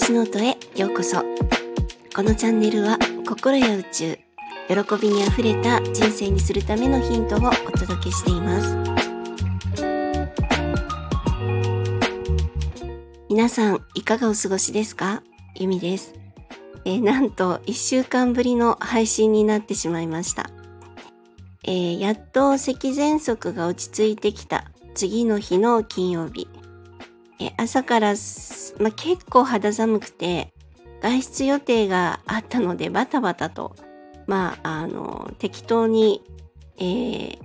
[0.00, 1.22] 私ノートへようこそ
[2.14, 4.16] このチャンネルは心や宇宙
[4.68, 7.40] 喜びにあふれた人生にするためのヒントをお
[7.72, 8.76] 届けしています。
[13.28, 15.24] 皆さんいかがお過ごしですか？
[15.56, 16.14] ゆみです。
[16.84, 20.48] えー、なんと1週間ぶりの配信になってしまいました。
[21.64, 26.46] えー、やっと咳喘息が落ち着いてきた次の日の金曜日。
[27.40, 28.14] え朝から、
[28.80, 30.52] ま結構肌寒くて、
[31.00, 33.76] 外出予定があったのでバタバタと、
[34.26, 36.22] まあ、あの、適当に、
[36.78, 37.38] えー、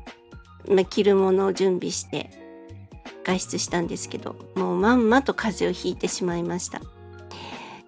[0.67, 2.31] ま着るものを準備して
[3.23, 6.81] 外出したんですけど、もうまんまと風邪をひいてしまいました。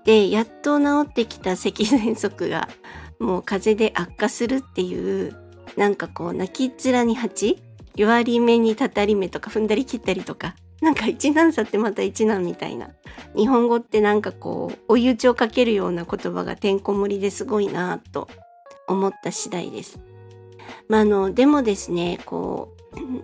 [0.06, 2.70] で、やっと治ってきた咳喘息が、
[3.20, 5.36] もう風邪で悪化するっていう、
[5.78, 7.62] なんかこう、泣きっ面に蜂
[7.96, 12.90] 弱り目にたたり目とか踏んだり切ったりとかなんか一難差ってまた一難みたいな
[13.36, 18.28] 日本語ってなんかこう追い打ちをかけるような言葉がてんこ盛りですごいなと
[18.88, 20.00] 思った次第です。
[20.88, 22.76] まあ、あのでもですねこ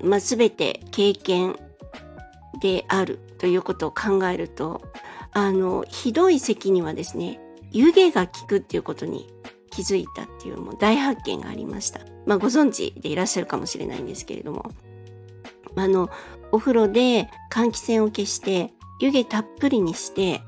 [0.01, 1.55] う、 まあ、全て経験
[2.61, 4.81] であるということを考えると
[5.33, 7.39] あのひどい咳にはですね
[7.71, 9.27] 湯気が効くっていうことに
[9.71, 12.01] 気づいたっていうもう大発見がありました。
[12.25, 14.71] まあご存知でいらっしゃるかもしれないんですけれども、
[15.75, 16.09] あの、
[16.51, 20.41] お風呂で換気扇を消して湯気たっぷりにして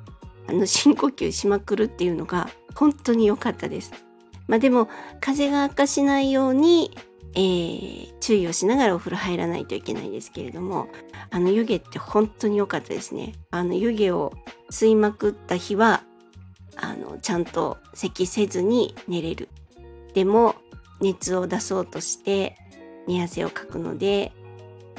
[0.48, 3.92] あの深呼吸しまくるっていうのが本当に良かったです。
[4.48, 4.90] まあでも
[5.22, 6.92] 風が悪化しないように、
[7.36, 10.88] えー、注意をしながらお風呂入らないといけないんですけれども
[11.32, 13.34] あの湯気って本当に良かったですね。
[13.52, 14.34] あの湯気を
[14.70, 16.04] 吸いまくった日は
[16.76, 19.48] あのちゃんと咳せずに寝れる
[20.14, 20.56] でも
[21.00, 22.58] 熱を出そうとして
[23.08, 24.32] 寝汗をかくので、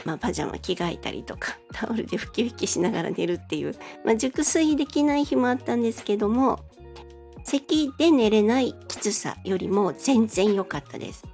[0.04, 6.60] まあ、パジャマ着替えたりとか タオルで拭き拭きしながら寝るっていう、まあ、熟睡できない日もあったんですけども
[7.44, 11.24] 咳で寝れないきつさよりも全然良かったです。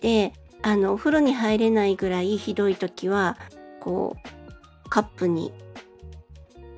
[0.00, 0.32] で
[0.62, 3.38] あのお風呂に入れないぐらいひどい時は
[3.80, 5.52] こうカップに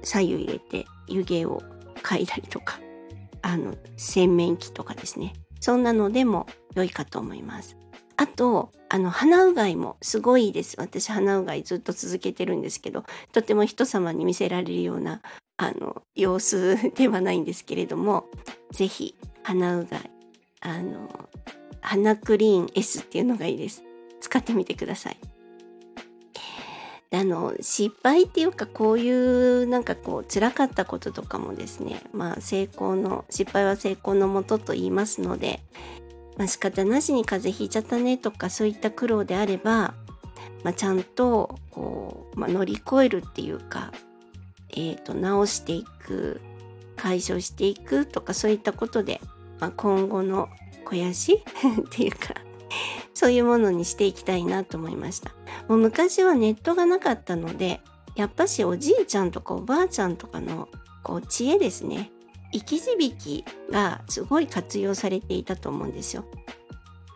[0.02, 1.62] 左右入れて湯気を
[2.02, 2.78] 嗅いだりとか、
[3.42, 5.32] あの、洗面器とかですね。
[5.60, 7.76] そんなのでも良いかと思います。
[8.16, 10.76] あと、あの、鼻うがいもすごいです。
[10.78, 15.20] 私、鼻うがいずっと続けてるんですけど、とても人様に見せられるような、
[15.56, 18.26] あの、様子ではないんですけれども、
[18.70, 20.10] 是非鼻うがい、
[20.60, 21.28] あの、
[21.80, 23.82] 鼻クリーン S っていうのがいいです。
[24.20, 25.16] 使ってみてください。
[27.10, 35.60] あの失敗っていうかこういうなんかこう辛かったこととかもですねまあ成功の失敗は成功のもとと言いますので、
[36.36, 39.94] まあ、仕方なしに風邪ひいちゃったねとかそういった苦労であれば、
[40.62, 43.92] まあ、ちゃんとこう、まあ、乗り越えるっていうか、
[44.70, 46.40] えーと、直していく
[46.96, 49.20] 解消していくとかそういったことで、
[49.60, 50.48] まあ、今後の
[50.84, 52.34] 肥やし っていうか
[53.14, 55.30] そういうものにしていきたいなと思いました。
[55.68, 57.80] もう昔はネットがなかったので、
[58.16, 60.68] やっぱしおじいちゃんとかおばあちゃんとかの
[61.02, 62.10] こう知恵ですね。
[62.54, 66.24] 生き字引がすごい活用されていたと思うんですよ。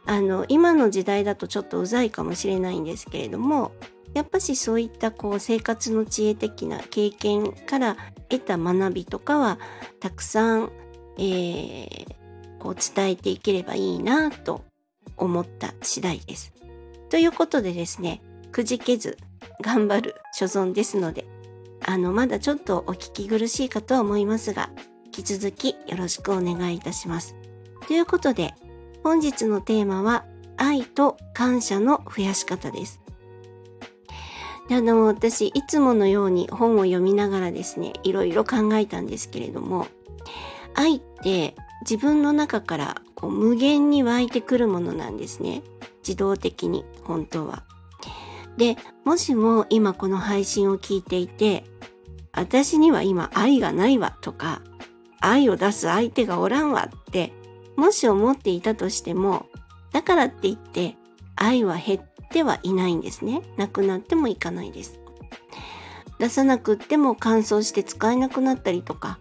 [0.05, 3.73] あの今の時代だとちょっとうざいかもしれないんですけれども
[4.15, 7.97] やっぱしそういったこう生活の知恵的な経験から
[8.31, 9.59] 得た学びとかは
[10.01, 10.73] たくさん、
[11.19, 12.07] えー、
[12.59, 14.65] こう伝えていければいいなと
[15.19, 16.55] 思った次第です。
[17.11, 19.19] ということでですねくじけず
[19.61, 21.27] 頑張る所存ですので、
[21.85, 24.71] あの、まだちょっとお聞き苦しいかとは思いますが、
[25.23, 27.35] き続きよろしくお願いいたします。
[27.87, 28.55] ということで、
[29.03, 30.25] 本日のテーマは、
[30.57, 33.01] 愛と感謝の増やし方です。
[34.69, 39.87] であの、私、いつものように本を読みながらですね、いろいろ考えたんですけれども、
[40.75, 45.63] 愛って自分の中からこう無限に湧いてくるものなんですね。
[46.07, 47.65] 自動的に、本当は。
[48.57, 51.65] で、もしも今この配信を聞いていて、
[52.33, 54.63] 私には今愛がないわとか、
[55.21, 57.33] 愛を出す相手がおらんわって、
[57.77, 59.47] もし思っていたとしても、
[59.93, 60.97] だからって言って
[61.37, 62.01] 愛は減っ
[62.31, 63.43] てはいないんですね。
[63.57, 65.01] なくなってもいかないです。
[66.19, 69.19] 出さなくっても乾燥して使えなくなったりとか、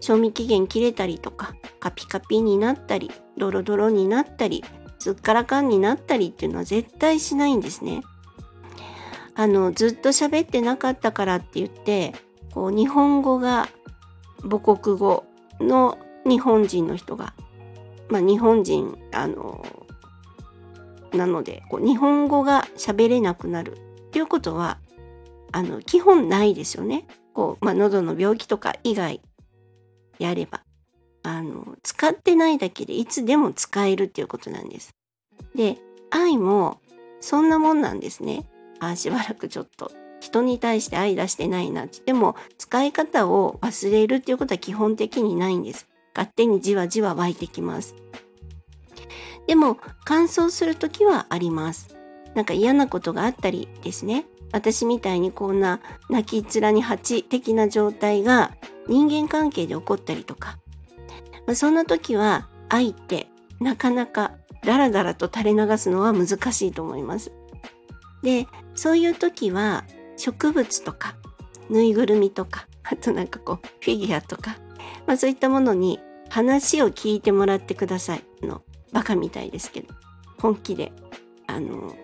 [0.00, 4.64] 賞味期限切れたりとか、カピカピになったり、ドロドロになったり、
[4.98, 8.02] すっからかんになったりっていうのは絶対しないんですね。
[9.34, 12.12] あのずっと喋ってなかったからって言って
[12.52, 13.68] こう日本語が
[14.42, 15.24] 母国語
[15.60, 17.34] の日本人の人が
[18.08, 19.64] まあ日本人あの
[21.12, 24.78] なのでこう日本語が喋れなくなるっていうことは
[25.52, 27.06] あの基本ないですよね。
[27.32, 29.20] こうまあ、喉の病気とか以外
[30.18, 30.62] やれば、
[31.22, 34.94] あの、使ってないだけでいつでも使えるっていうことなんです。
[35.54, 35.78] で、
[36.10, 36.80] 愛も
[37.20, 38.48] そんなもんなんですね。
[38.80, 45.88] ああしばらくちょっと人に対して愛出してないなって言っても使い方を忘れるっていうことは基本的にないんです。
[46.14, 47.94] 勝手にじわじわ湧いてきます。
[49.46, 51.96] でも乾燥する時はあります。
[52.34, 54.26] なんか嫌なことがあったりですね。
[54.52, 58.52] 私みたいにこんな泣き面に蜂的な状態が
[58.88, 60.58] 人間関係で起こったりとか、
[61.54, 63.28] そんな時は愛って
[63.60, 64.32] なかなか
[64.64, 67.32] ダラダラと垂れ流すのは難しいと思います。
[68.22, 69.84] で、そういう時は
[70.20, 71.16] 植物とか
[71.70, 74.58] ぬいぐるみとか、あとなんかこうフィギュアとか、
[75.06, 78.24] まあそういったものに話を聞いてもらってください。
[78.42, 78.62] の
[78.92, 79.94] バカみたいですけど、
[80.38, 80.92] 本気で。
[81.46, 81.94] あの、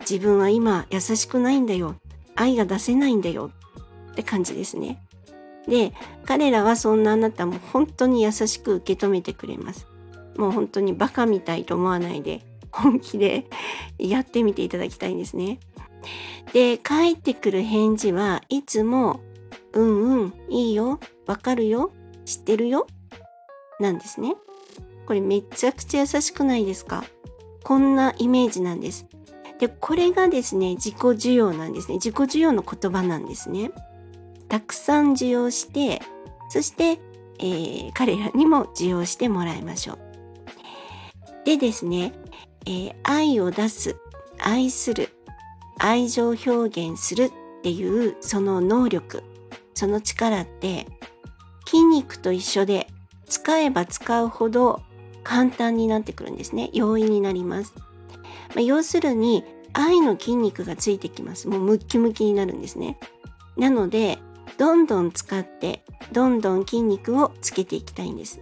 [0.00, 1.96] 自分は今優しくないんだよ。
[2.36, 3.50] 愛が出せないんだよ。
[4.12, 5.02] って感じですね。
[5.66, 5.92] で、
[6.24, 9.86] 彼らはそんなあなたも本当に優しく受け止めてくれます。
[10.36, 13.46] もう本当にバカみたいと思わないで、本気で
[13.98, 15.58] やってみていただきたいんですね。
[16.52, 19.20] で、返ってくる返事はいつも、
[19.72, 21.92] うんうん、いいよ、わかるよ、
[22.24, 22.86] 知ってるよ、
[23.80, 24.34] なんですね。
[25.06, 27.04] これめちゃくちゃ優しくないですか？
[27.64, 29.06] こんなイメージなんです。
[29.58, 31.94] で、これがですね、自己需要なんですね。
[31.94, 33.70] 自己需要の言葉なんですね。
[34.48, 36.00] たくさん需要して、
[36.48, 37.00] そして、
[37.40, 39.98] えー、彼らにも需要してもらいましょう。
[41.44, 42.12] でですね、
[42.66, 43.96] えー、愛を出す、
[44.38, 45.08] 愛する、
[45.78, 47.30] 愛情表現するっ
[47.62, 49.22] ていうその能力、
[49.74, 50.86] その力って
[51.66, 52.88] 筋肉と一緒で
[53.26, 54.82] 使えば使うほど
[55.22, 56.70] 簡単になってくるんですね。
[56.72, 57.74] 容易になります。
[58.54, 59.44] まあ、要するに
[59.74, 61.48] 愛の筋肉がついてきます。
[61.48, 62.98] もうムッキムキになるんですね。
[63.56, 64.18] なので、
[64.56, 68.40] どんどん使って、どんどん筋肉をつけていきたいんです。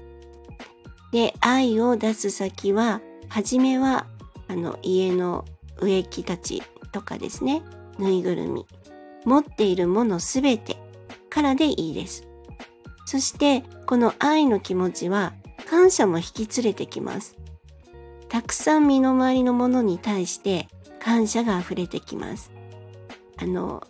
[1.12, 4.06] で、愛を出す先は、はじめは、
[4.49, 5.44] あの、家の
[5.81, 6.62] 植木たち
[6.96, 7.60] とかですね、
[7.98, 8.66] ぬいぐるみ、
[9.26, 10.78] 持っているものすべて
[11.28, 12.26] からでいいです。
[13.04, 15.34] そして、この愛の気持ちは、
[15.69, 17.37] 感謝も引き連れてきます。
[18.31, 22.50] たくさん身の回りのものに対して感謝が溢れてきます。
[23.37, 23.87] あの、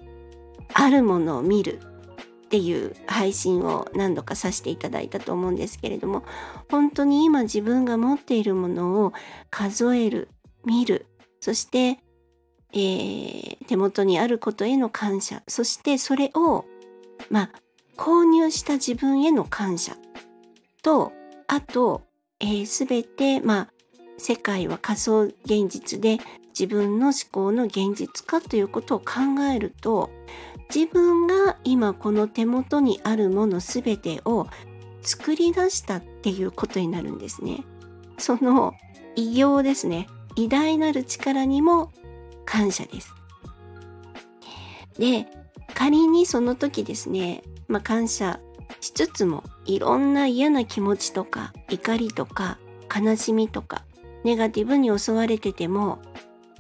[0.74, 1.80] あるものを見る
[2.46, 6.24] っていう配信を何度かさせていただいたと思うんですけれども、
[6.68, 9.12] 本当に今自分が持っているものを
[9.50, 10.28] 数える、
[10.64, 11.06] 見る、
[11.38, 12.00] そして、
[12.76, 16.66] えー、手元にあることへの感謝、そしてそれを、
[17.30, 17.50] まあ、
[17.96, 19.96] 購入した自分への感謝
[20.82, 21.12] と、
[21.48, 22.02] あと、
[22.66, 23.68] す、え、べ、て、まあ、
[24.18, 26.18] 世界は仮想現実で
[26.58, 29.04] 自分の思考の現実化ということを考
[29.54, 30.10] えると
[30.74, 34.46] 自分が今この手元にあるもの全てを
[35.02, 37.64] 作り出したっていうことになるんですね。
[38.18, 38.74] その
[39.14, 40.08] 偉業ですね。
[40.34, 41.92] 偉大なる力にも
[42.46, 43.14] 感謝です。
[44.98, 45.26] で、
[45.74, 48.40] 仮にその時ですね、まあ、感謝
[48.80, 52.58] しつつもいろんな嫌な気持ちとか怒りとか
[52.94, 53.84] 悲しみとか
[54.24, 55.98] ネガティブに襲われてても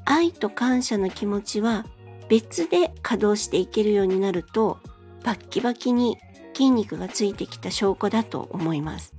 [0.04, 1.86] 愛と感謝の気持ちは
[2.28, 4.78] 別で稼働していけるようになると
[5.24, 6.18] バッキバキに
[6.54, 9.14] 筋肉がついてきた証拠だと思います。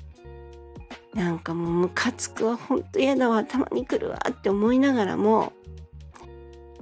[1.14, 2.56] なんかもうムカつくわ。
[2.56, 3.44] ほんと嫌だわ。
[3.44, 4.20] たまに来るわ。
[4.30, 5.52] って思いながらも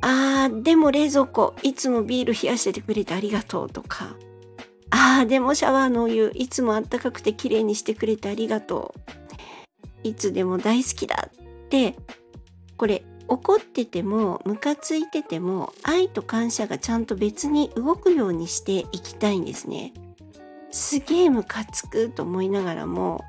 [0.08, 4.16] あーでも冷蔵庫いつもビール冷やしててくれてありがとうとか
[4.92, 8.94] あーでもシャワーのお湯いつもあったかくて綺麗にしてくれてありがと
[10.04, 11.96] ういつでも大好きだって
[12.78, 19.94] これ怒っててもムカついてても愛と感謝がちゃんと別に動くようにしていきたいんですね。
[20.70, 23.24] すげえムカつくと思いながらも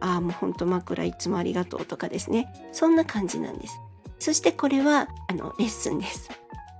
[0.00, 3.78] ああもうほんと枕いつもありがとうとかですねそんな感じなんです。
[4.18, 6.30] そしてこれはあのレッスンです。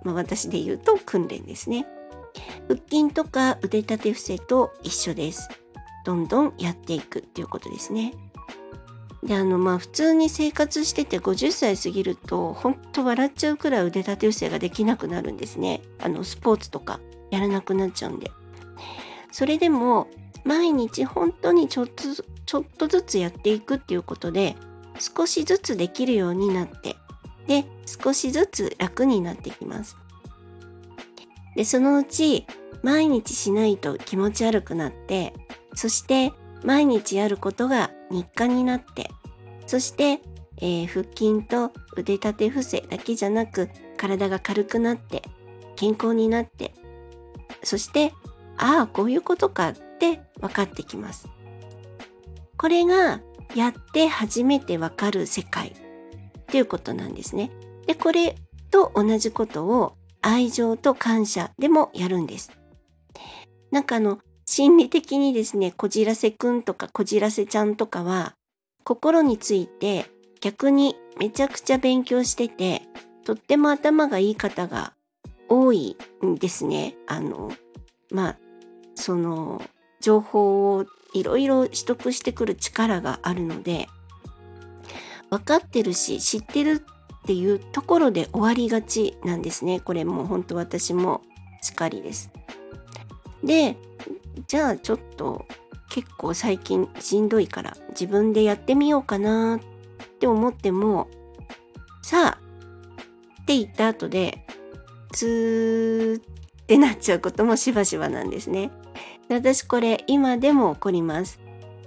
[0.02, 1.86] まあ、私で言うと訓練ですね。
[2.68, 5.48] 腹筋とか腕立て伏せと一緒です。
[6.04, 8.14] どんどんやっていくっていうことですね。
[9.26, 17.00] であのまあ普通に生活してて50歳過ぎるとほんと笑っちゃうくらい腕立て伏せができなくなるんですねあのスポーツとか
[17.30, 18.30] やらなくなっちゃうんで
[19.32, 20.08] それでも
[20.44, 22.04] 毎日本当にちょっと
[22.46, 24.54] ちょっとずつやっていくっていうことで
[24.98, 26.96] 少しずつできるようになって
[27.46, 29.96] で少しずつ楽になってきます。
[31.54, 32.46] でそのうち
[32.82, 35.32] 毎日しないと気持ち悪くなって
[35.74, 39.10] そして毎日やることが日課になって
[39.66, 40.20] そして、
[40.58, 45.22] えー、腹筋と腕立て伏せだけじゃなく体が軽くなって
[45.76, 46.74] 健康になって
[47.62, 48.12] そして
[48.58, 51.28] ああこういうことかって分かってきます。
[52.56, 53.20] これが
[53.54, 55.74] やって初めてわかる世界。
[56.46, 57.50] っていうことなんですね。
[57.86, 58.36] で、これ
[58.70, 62.52] と同じことを愛情と感謝でもやるんです。
[63.70, 68.34] なんかあの、心理的にですね、こじらせくんとかこじらせちゃんとかは、
[68.84, 70.06] 心について
[70.40, 72.82] 逆にめちゃくちゃ勉強してて、
[73.24, 74.92] とっても頭がいい方が
[75.48, 76.94] 多いんですね。
[77.06, 77.50] あの、
[78.10, 78.38] まあ、
[78.94, 79.62] その、
[80.00, 83.88] 情報をいろいろ取得してくる力があるので、
[85.30, 86.82] 分かってるし、知ってる
[87.22, 89.80] っていうところで終わりがちなんですね。
[89.80, 91.22] これもう本当私も
[91.60, 92.30] しかりです。
[93.42, 93.76] で、
[94.46, 95.46] じゃあちょっと
[95.88, 99.60] 結構最近しんどいから自分でやってみようかなっ
[100.18, 101.08] て思っても、
[102.02, 102.40] さあ
[103.42, 104.46] って言った後で、
[105.12, 108.70] ツーってなっちゃうこともしばしばなんですね。
[109.28, 111.40] 私これ今でも起こります。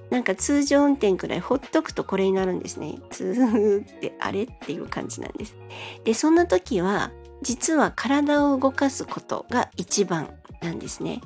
[0.10, 3.00] なんか通常運転くらいほっとくとこれになるんですね。
[3.12, 5.56] ツーってあれっていう感じなんです。
[6.04, 7.12] で、そんな時は
[7.42, 10.30] 実は体を動かすことが一番
[10.62, 11.22] なんですね。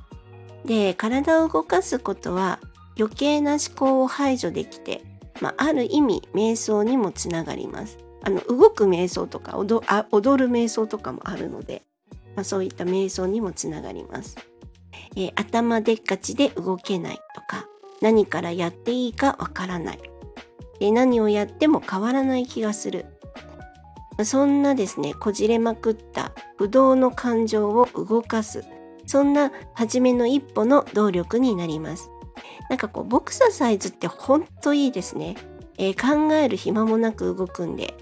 [0.65, 2.59] で、体を動かすことは
[2.99, 5.01] 余計な思考を排除できて、
[5.41, 7.97] まあ、ある意味瞑想にもつながります。
[8.25, 11.83] あの動く瞑想とか踊踊る瞑想とかもあるので、
[12.35, 14.37] まあ、そういった瞑想にもつながります。
[15.15, 17.67] えー、頭でっかちで動けないとか
[18.03, 19.99] 何からやっていいかわからない、
[20.81, 23.05] え、何をやっても変わらない気がする。
[24.25, 28.65] そんなですねこじれまくった不動の感情を動かす。
[29.07, 32.11] そんな初めの一歩の動力になります。
[32.69, 35.35] なんかこうボクササイズってほんといいですね、
[35.77, 37.95] えー、考える暇もなく動くんで。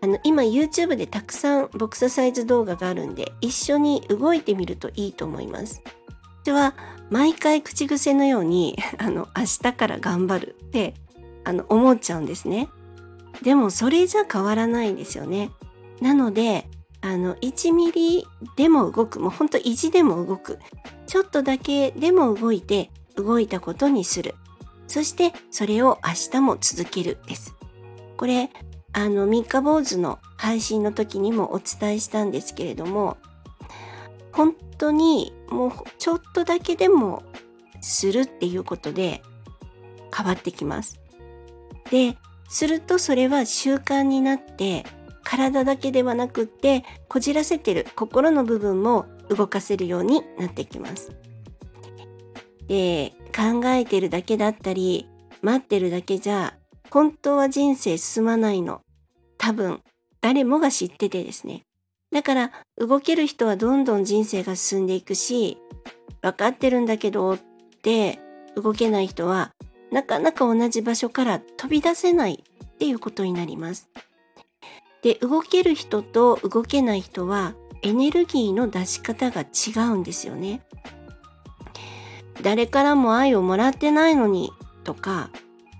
[0.00, 5.82] あの今 YouTube でたくさんボクササイズ動画があるんで一緒に動いてみるといいと思います。
[6.42, 6.74] 私は
[7.12, 10.94] 毎回口癖のように あの明日から頑張るって
[11.44, 12.68] あの思っちゃうんですね。
[13.42, 15.50] でもそれじゃ変わらないんですよね。
[16.00, 16.68] なので
[17.02, 18.26] あの1ミリ
[18.56, 20.58] でも動くもうほんと意地でも動く
[21.06, 24.34] ちょっとだけでも動いて動いたことにする
[24.86, 27.54] そしてそれを明日も続けるです
[28.16, 28.50] これ
[28.92, 33.16] あの三日坊主の配信の時にもお伝えしたんですけれども
[34.32, 37.22] 本当にもうちょっとだけでも
[37.80, 39.22] するっていうことで
[40.14, 41.00] 変わってきます。
[41.90, 42.16] で、
[42.48, 44.84] するとそれは習慣になって
[45.24, 51.12] 体だけではなくってこじらせてる心の部分も動かせるようになってきます。
[52.66, 55.08] で、考えてるだけだったり
[55.40, 56.54] 待ってるだけじゃ
[56.90, 58.82] 本当は人生進まないの。
[59.38, 59.82] 多分
[60.20, 61.62] 誰もが知っててですね。
[62.12, 65.58] だから動ける人はどんどん人生が進んでいくし
[66.20, 67.38] 分かってるんだけどっ
[67.82, 68.20] て
[68.54, 69.52] 動けない人は
[69.90, 73.88] なかなか同じ場所から飛び出せないっていうことになります。
[75.02, 80.62] で動ける人と動けない人はエネルギーの出し方が違うんですよね。
[82.40, 84.52] 誰からも愛をもらってないのに
[84.84, 85.30] とか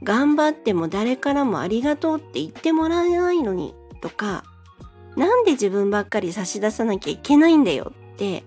[0.02, 4.44] 頑張っても誰からもありがとうって言ってもらえないのにとか
[5.16, 8.44] なんで自分ばっかり差し出さなきゃいけないんだよって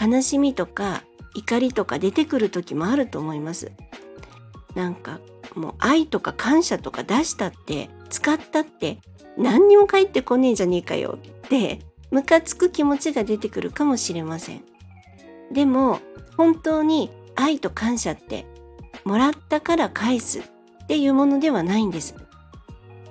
[0.00, 1.02] 悲しみとか
[1.34, 3.72] 怒りとか出てくる時もあると思います。
[4.74, 5.20] なんか
[5.54, 8.98] もう愛とか感謝とか出したって使ったって
[9.36, 11.80] 何にも返ってこねえじゃねえかよって
[12.10, 14.64] ムカつく気持ちが出てくるかもしれません。
[15.52, 16.00] でも
[16.36, 18.46] 本当に愛と感謝って
[19.04, 20.42] もらったから返すっ
[20.86, 22.14] ていうものではないんです。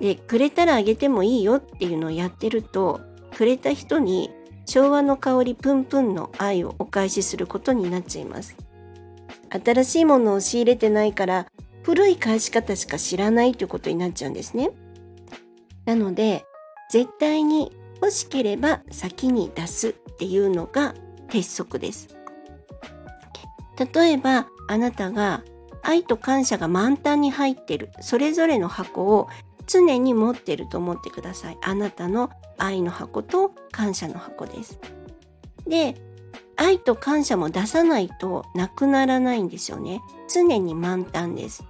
[0.00, 3.00] でくれたらあげてもいいよっていうのをやってると
[3.36, 4.30] くれた人に
[4.66, 8.56] 昭和の香りプンプンの愛をお返しすることになっちゃいます。
[9.50, 11.46] 新しいものを仕入れてないから
[11.82, 14.70] 古い返し方しか知らないということになっちゃうんですね。
[15.84, 16.44] なので
[16.90, 20.94] 絶対に欲しければ先に出すっていうのが
[21.28, 22.08] 鉄則です。
[23.92, 25.42] 例えばあなたが
[25.82, 27.90] 愛と感謝が満タンに入ってる。
[28.00, 29.28] それぞれの箱を
[29.70, 31.58] 常に持ってると思ってください。
[31.62, 34.80] あなたの愛の箱と感謝の箱です。
[35.66, 35.94] で、
[36.56, 40.00] 愛と感謝も出さないとなくならないんですよね。
[40.32, 41.64] 常に満タンです。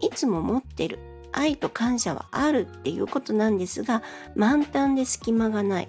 [0.00, 0.98] いつも持ってる。
[1.32, 4.02] 愛と感謝はあるっていうことなんですが、
[4.34, 5.88] 満タンで隙間がない。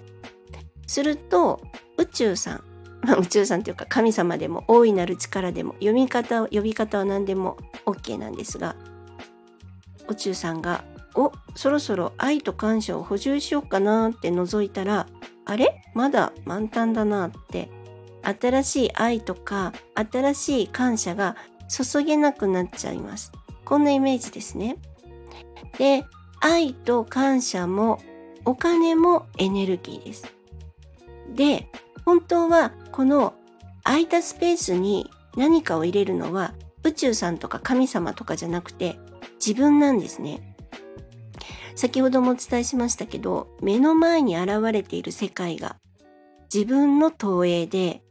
[0.86, 1.60] すると、
[1.98, 2.64] 宇宙さん、
[3.02, 8.76] まあ、宇宙さんというか神様でも大いなる力でも読み方呼び方は何でも OK なんですが
[10.08, 15.06] 宇宙さんがおそろそろ愛と感謝を補充しようかなって覗いたら
[15.44, 15.82] あれ？
[15.94, 17.68] まだ満タンだなって
[18.22, 21.36] 新しい愛とか新しい感謝が
[21.68, 23.32] 注げなくなっちゃいます。
[23.64, 24.76] こんなイメージですね。
[25.78, 26.04] で、
[26.40, 28.00] 愛と感謝も
[28.44, 30.32] お金もエネルギーです。
[31.34, 31.68] で、
[32.04, 33.34] 本当はこの
[33.84, 38.98] 空いたスペースに何かを入れるのは宇宙さんとか神様とかじゃなくて
[39.44, 40.49] 自分なんですね。
[41.80, 45.76] 先ほどもお伝えしましたけど目の前に現れている世界が
[46.52, 48.02] 自分の投影で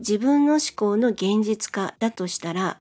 [0.00, 2.78] 自分の思考の現実化だとしたら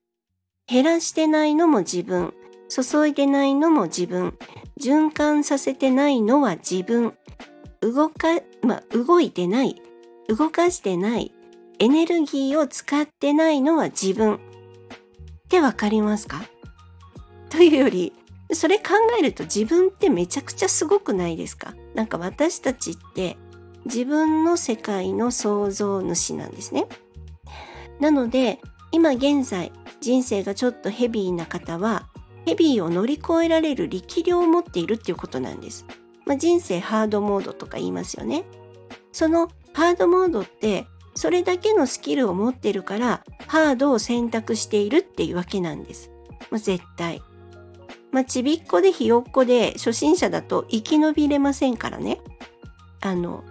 [0.65, 2.33] 減らしてないのも自分
[2.69, 4.37] 注いでないのも自分
[4.79, 7.13] 循環させてないのは自分
[7.81, 9.75] 動か、まあ、動いてない
[10.29, 11.33] 動かしてない
[11.79, 14.39] エネルギーを使ってないのは自分っ
[15.49, 16.41] てわかりますか？
[17.49, 18.13] というより
[18.53, 18.85] それ考
[19.19, 21.73] えると自分ってめちゃくちゃすごくないですか？
[21.93, 23.37] なんか私たちって
[23.85, 26.85] 自分の世界の創造主なんですね。
[27.99, 28.59] なので
[28.91, 32.07] 今現在人生がちょっとヘビーな方は
[32.45, 35.85] ヘビーを乗り越えられる力量を持っているっていうことなんです。
[36.25, 38.45] まあ、人生ハードモードとか言いますよね。
[39.11, 40.85] そのハードモードって
[41.15, 46.11] それだけのスキルを持ってるからハードを選択しているっていうわけなんです。
[46.49, 47.21] まあ、絶対。
[48.11, 52.19] まあ、ちびっこでひよっこで初心者だと生き延びれませんからね。
[53.01, 53.43] あの、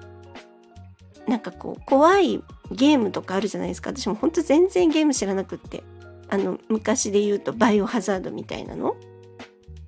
[1.27, 3.91] なんかこう怖いゲームとかあるじゃないですか。
[3.91, 5.83] 私も本当全然ゲーム知らなくって。
[6.29, 8.97] あの昔で言うとバイオハザードみたいなの？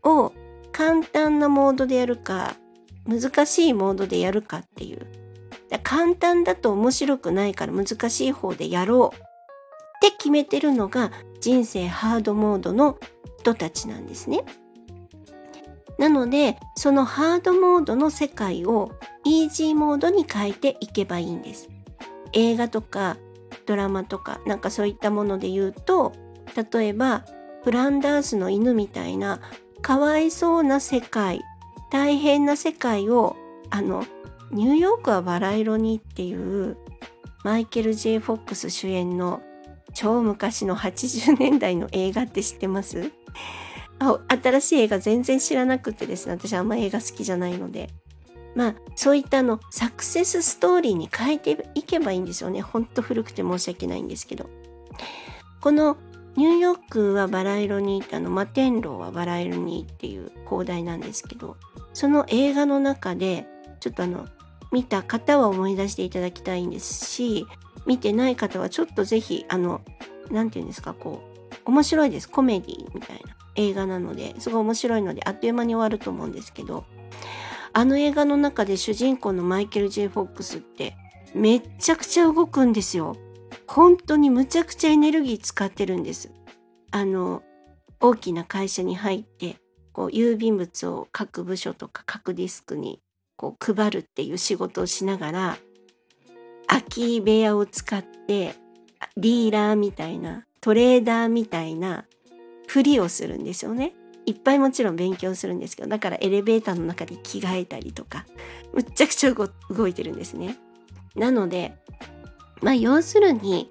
[0.05, 0.33] を
[0.71, 2.55] 簡単なモードでやるか
[3.07, 5.07] 難しいモードでやるかっていう
[5.83, 9.19] 簡単だと面白くないから難しい方でやろうっ
[10.01, 11.11] て決めてるのが
[11.41, 12.99] 人生ハードモードの
[13.49, 14.45] 人たちなんですね。
[15.99, 18.93] なのでそのハードモードの世界を
[19.25, 21.69] イージーモードに変えていけばいいんです。
[22.33, 23.17] 映画とか
[23.67, 26.13] ドラマとかなんかそういったもので言うと
[26.73, 27.25] 例えば
[27.65, 29.41] フランダースの犬みたいな
[29.83, 31.43] かわいそうな世界
[31.91, 33.37] 大変な世界を
[33.71, 34.05] あの
[34.51, 36.77] ニューヨークはバラ色にっていう
[37.45, 39.43] マイケル・ J・ フォックス主演の
[39.95, 43.11] 超昔の80年代の映画って知ってます？
[43.99, 46.33] あ新しい映画全然知らなくてですね。
[46.33, 47.91] 私あんま映画好きじゃないので。
[48.55, 52.61] まあそういったのサクセスストーリーに変えていけばいいんですよね。
[52.61, 54.49] ほんと古くて申し訳ないんですけど。
[55.61, 55.97] この
[56.37, 61.57] ニューヨークはバラ色にあの摩天楼はバラ色にっていう放題なんですけど
[61.93, 63.45] その映画の中で
[63.81, 64.29] ちょっとあの
[64.71, 67.45] 見た方は思い出していただきたいんですし
[67.89, 69.81] 見てない方はちょっとぜひあの
[70.31, 76.85] 何て言うんですかこう面白いですコメディみたいな映画なのですごい面白いのであっという間に終わると思うんですけど
[77.73, 80.95] あの映画の中で主人公のマイケル・ジェフォックスって
[81.35, 83.17] めっちゃくちゃ動くんですよ。
[83.67, 86.31] 本当にむちゃくちゃエネルギー使ってるんです。
[86.91, 87.43] あの
[88.01, 89.57] 大きな会社に入って
[89.93, 93.01] こう郵便物を各部署とか各ディスクに
[93.37, 95.59] こう配るっていう仕事をしながら
[96.69, 98.55] 空き部屋を使って
[99.17, 102.05] ディーラーみたいなトレーダーみたいな
[102.67, 103.95] ふりをするんですよね。
[104.27, 108.27] いっぱいもちろん勉強するんですけどだからエレベーターの中で着替えたりとか
[108.75, 110.57] むっちゃくちゃ動いてるんですね。
[111.17, 111.75] なので
[112.61, 113.71] まあ要するに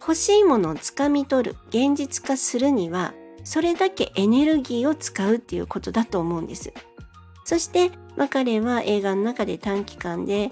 [0.00, 6.72] 欲しいものをつかみ取る現実化するにはそれだけエネルギーを使うっていうことだと思うんです。
[7.44, 10.50] そして、まあ、彼は映画の中で短期間で、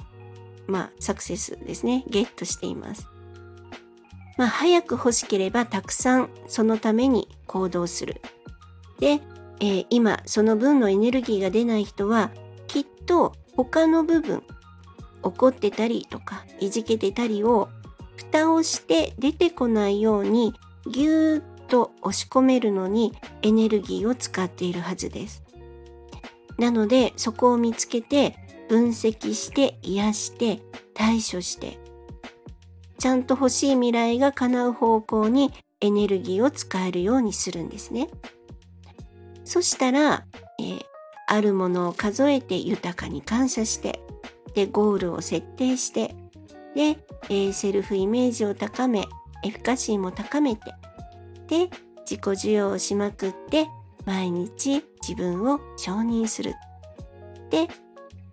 [0.70, 3.08] まあ、サクセスですねゲットしています。
[4.38, 8.22] まあ、早く欲しければたくさんそのために行動する。
[8.98, 9.20] で、
[9.60, 12.30] えー、今その分のエネルギーが出ない人は
[12.66, 14.42] きっと他の部分
[15.22, 17.68] 怒ってたりとかいじけてたりを
[18.16, 20.54] 蓋をして出てこないように
[20.90, 25.42] ぎゅーっと押し込めるのにエネルギーを使っているはずです。
[26.58, 28.36] なのでそこを見つけて
[28.70, 30.62] 分析して癒して
[30.94, 31.76] 対処して
[33.00, 38.08] ちゃんと欲しい未来が叶う方向にエネルギーを使えるようにするんですね。
[39.44, 40.24] そしたら、
[40.60, 40.82] えー、
[41.26, 43.98] あるものを数えて豊かに感謝して
[44.54, 46.14] でゴールを設定して
[46.76, 49.08] で、えー、セルフイメージを高め
[49.42, 50.62] エフィカシーも高めて
[51.48, 51.70] で
[52.08, 53.66] 自己需要をしまくって
[54.04, 56.54] 毎日自分を承認する
[57.50, 57.66] で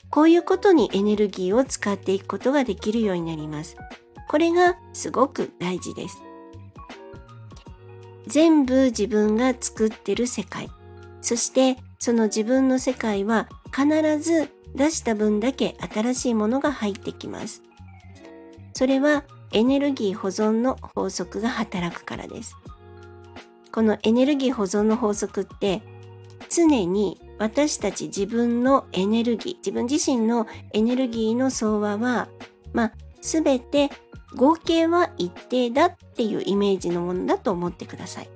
[0.09, 3.77] こういうことにエネルギーを使っていくことができるようになります
[4.27, 6.21] これがすごく大事です
[8.27, 10.69] 全部自分が作ってる世界
[11.21, 17.63] そしてその自分の世界は必ず出した分だけ新しいものが入ってきます。
[18.73, 22.55] それはエネルギー保存の法則が働くからです。
[23.71, 25.81] このエネルギー保存の法則って
[26.49, 32.29] 常に私たち自分のエネルギー自分自身のエネルギーの総和は
[32.73, 33.89] まあ全て
[34.35, 38.29] 合計は一定だっていうイメージのものだと思ってください。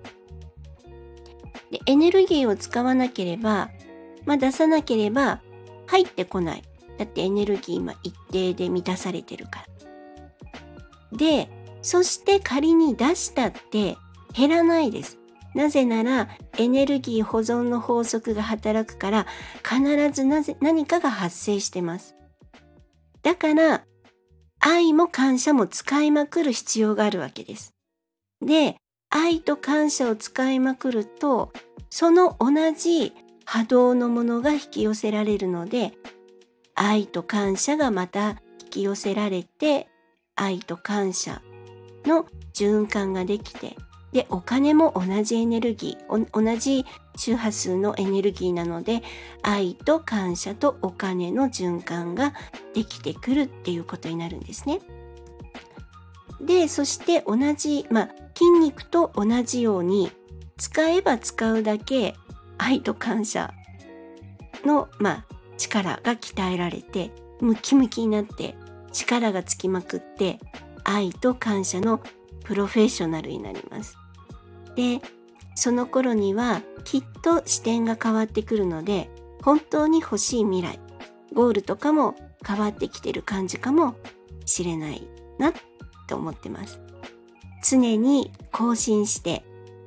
[1.71, 3.69] でエネルギーを使わなければ、
[4.25, 5.41] まあ、出さなければ
[5.87, 6.63] 入ってこない。
[6.97, 9.65] だってエネルギー今一定で満たされてるか
[11.11, 11.17] ら。
[11.17, 11.49] で、
[11.81, 13.97] そして仮に出したって
[14.33, 15.17] 減らないです。
[15.53, 19.27] なぜならエネルギー保存の法則が働くから
[19.63, 22.15] 必ずなぜ何かが発生してます。
[23.21, 23.83] だから
[24.59, 27.73] 愛も感謝も使いまくる必要があるわけです。
[28.41, 28.77] で、
[29.11, 31.51] 愛と感謝を使いまくると
[31.89, 33.13] その同じ
[33.45, 35.91] 波動のものが引き寄せられるので
[36.73, 39.89] 愛と感謝がまた引き寄せられて
[40.35, 41.41] 愛と感謝
[42.05, 43.75] の循環ができて
[44.12, 49.02] でお金も同じエネルギー同じ周波数のエネルギーなので
[49.41, 52.34] 愛と感謝とお金の循環が
[52.74, 54.80] できてくるっていうことになるんですね。
[56.41, 60.12] でそして同じ、まあ、筋肉と同じように
[60.58, 62.15] 使えば使うだけ
[62.58, 63.54] 愛と感謝
[64.65, 65.26] の、まあ、
[65.58, 68.56] 力が鍛えられてムキムキになって
[68.91, 70.39] 力がつきまくって
[70.84, 72.02] 愛と感謝の
[72.43, 74.00] プロフェッショナルになります。
[74.75, 75.01] で
[75.55, 79.10] その頃にはきっと視点が変わってくるので
[79.43, 80.79] 本当に欲しい未来
[81.34, 83.95] ゴールとかも変わってきてる感じかも
[84.45, 85.07] しれない
[85.38, 85.53] な
[86.07, 86.81] と思ってます。
[87.63, 89.43] 常に更新して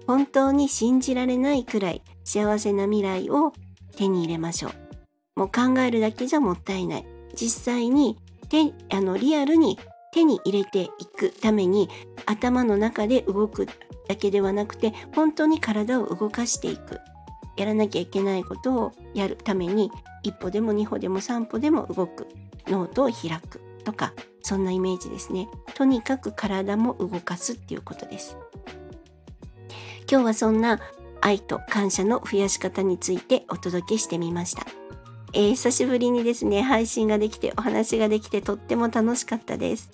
[0.06, 3.52] 本当に信じられないくらい幸せな未来を
[3.96, 5.40] 手に入れましょう。
[5.40, 7.06] もう考えるだけじゃもったいない。
[7.34, 8.16] 実際に
[8.48, 9.78] 手あのリアルに
[10.14, 11.88] 手に入れていくために
[12.24, 13.66] 頭の中で動く
[14.08, 17.00] だけではなくて本当に体を動かしていく。
[17.56, 19.90] やらなきゃいけないことをやるために
[20.22, 22.28] 一歩でも二歩でも三歩でも動く。
[22.68, 23.60] ノートを開く。
[23.84, 25.48] とかそんなイメージですね。
[25.74, 28.36] とにかく体も動かすっていうことです。
[30.10, 30.80] 今日はそんな
[31.24, 34.66] 愛と感謝の増やし方についてお届けしてみました、
[35.32, 39.90] えー、久しぶりにですね配信ができてお話ができてとっても楽しかったです、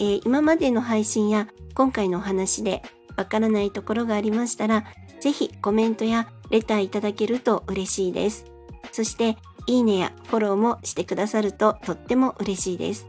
[0.00, 2.82] えー、今までの配信や今回のお話で
[3.16, 4.84] わからないところがありましたら、
[5.20, 8.46] ぜひコメントやレターいただけると嬉しいです。
[8.92, 9.36] そして、
[9.66, 13.06] いいねやフォローもしてくださるととっても嬉しいです。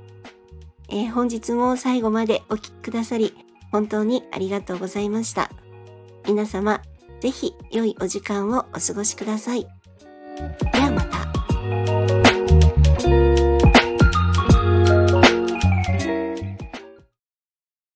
[0.89, 3.34] えー、本日も最後までお聴きくださり、
[3.71, 5.49] 本当にありがとうございました。
[6.27, 6.82] 皆様、
[7.21, 9.65] ぜひ良いお時間をお過ごしください。
[10.73, 11.40] ではまた。